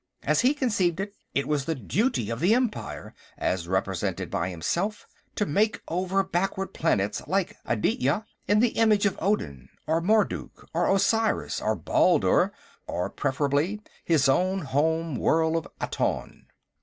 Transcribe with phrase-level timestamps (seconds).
[0.23, 5.05] As he conceived it, it was the duty of the Empire, as represented by himself,
[5.35, 10.91] to make over backward planets like Aditya in the image of Odin or Marduk or
[10.91, 12.51] Osiris or Baldur
[12.87, 16.47] or, preferably, his own home world of Aton.